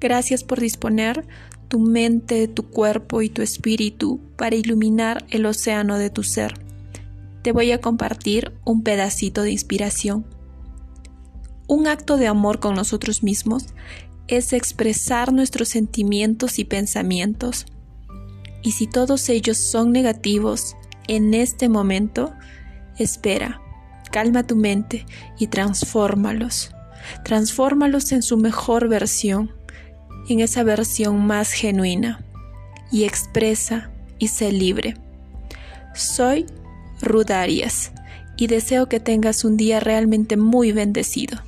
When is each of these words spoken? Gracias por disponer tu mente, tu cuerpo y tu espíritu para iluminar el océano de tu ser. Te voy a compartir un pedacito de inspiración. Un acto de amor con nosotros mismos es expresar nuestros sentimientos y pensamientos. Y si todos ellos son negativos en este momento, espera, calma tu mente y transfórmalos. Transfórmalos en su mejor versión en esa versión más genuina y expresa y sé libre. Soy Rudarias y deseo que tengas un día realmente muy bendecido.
Gracias 0.00 0.44
por 0.44 0.60
disponer 0.60 1.26
tu 1.68 1.78
mente, 1.78 2.48
tu 2.48 2.64
cuerpo 2.64 3.22
y 3.22 3.28
tu 3.28 3.42
espíritu 3.42 4.20
para 4.36 4.56
iluminar 4.56 5.24
el 5.30 5.46
océano 5.46 5.98
de 5.98 6.10
tu 6.10 6.22
ser. 6.22 6.54
Te 7.42 7.52
voy 7.52 7.70
a 7.70 7.80
compartir 7.80 8.52
un 8.64 8.82
pedacito 8.82 9.42
de 9.42 9.52
inspiración. 9.52 10.26
Un 11.68 11.86
acto 11.86 12.16
de 12.16 12.26
amor 12.26 12.60
con 12.60 12.74
nosotros 12.74 13.22
mismos 13.22 13.66
es 14.26 14.52
expresar 14.52 15.32
nuestros 15.32 15.68
sentimientos 15.68 16.58
y 16.58 16.64
pensamientos. 16.64 17.66
Y 18.62 18.72
si 18.72 18.86
todos 18.86 19.28
ellos 19.28 19.58
son 19.58 19.92
negativos 19.92 20.76
en 21.08 21.34
este 21.34 21.68
momento, 21.68 22.32
espera, 22.98 23.60
calma 24.10 24.46
tu 24.46 24.56
mente 24.56 25.06
y 25.38 25.46
transfórmalos. 25.46 26.72
Transfórmalos 27.24 28.12
en 28.12 28.22
su 28.22 28.36
mejor 28.36 28.88
versión 28.88 29.52
en 30.28 30.40
esa 30.40 30.62
versión 30.62 31.26
más 31.26 31.52
genuina 31.52 32.24
y 32.92 33.04
expresa 33.04 33.90
y 34.18 34.28
sé 34.28 34.52
libre. 34.52 34.94
Soy 35.94 36.46
Rudarias 37.02 37.92
y 38.36 38.46
deseo 38.46 38.88
que 38.88 39.00
tengas 39.00 39.44
un 39.44 39.56
día 39.56 39.80
realmente 39.80 40.36
muy 40.36 40.72
bendecido. 40.72 41.38